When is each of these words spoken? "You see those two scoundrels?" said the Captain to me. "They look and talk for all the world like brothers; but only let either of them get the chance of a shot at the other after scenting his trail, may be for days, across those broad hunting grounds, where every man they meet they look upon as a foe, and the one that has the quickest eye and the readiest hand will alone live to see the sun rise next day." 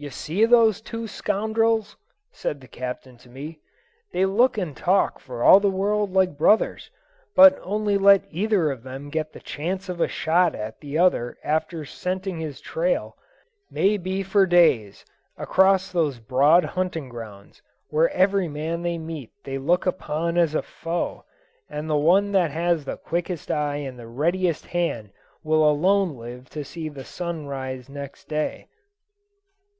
"You 0.00 0.10
see 0.10 0.44
those 0.44 0.80
two 0.80 1.08
scoundrels?" 1.08 1.96
said 2.30 2.60
the 2.60 2.68
Captain 2.68 3.16
to 3.16 3.28
me. 3.28 3.58
"They 4.12 4.24
look 4.26 4.56
and 4.56 4.76
talk 4.76 5.18
for 5.18 5.42
all 5.42 5.58
the 5.58 5.68
world 5.72 6.12
like 6.12 6.38
brothers; 6.38 6.88
but 7.34 7.58
only 7.64 7.98
let 7.98 8.24
either 8.30 8.70
of 8.70 8.84
them 8.84 9.10
get 9.10 9.32
the 9.32 9.40
chance 9.40 9.88
of 9.88 10.00
a 10.00 10.06
shot 10.06 10.54
at 10.54 10.78
the 10.78 10.96
other 10.98 11.36
after 11.42 11.84
scenting 11.84 12.38
his 12.38 12.60
trail, 12.60 13.16
may 13.72 13.96
be 13.96 14.22
for 14.22 14.46
days, 14.46 15.04
across 15.36 15.90
those 15.90 16.20
broad 16.20 16.64
hunting 16.64 17.08
grounds, 17.08 17.60
where 17.88 18.08
every 18.10 18.46
man 18.46 18.82
they 18.82 18.98
meet 18.98 19.32
they 19.42 19.58
look 19.58 19.84
upon 19.84 20.38
as 20.38 20.54
a 20.54 20.62
foe, 20.62 21.24
and 21.68 21.90
the 21.90 21.96
one 21.96 22.30
that 22.30 22.52
has 22.52 22.84
the 22.84 22.98
quickest 22.98 23.50
eye 23.50 23.78
and 23.78 23.98
the 23.98 24.06
readiest 24.06 24.66
hand 24.66 25.10
will 25.42 25.68
alone 25.68 26.16
live 26.16 26.48
to 26.50 26.62
see 26.64 26.88
the 26.88 27.02
sun 27.04 27.46
rise 27.48 27.88
next 27.88 28.28
day." 28.28 28.68